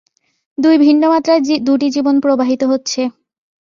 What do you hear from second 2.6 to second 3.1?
হচ্ছে।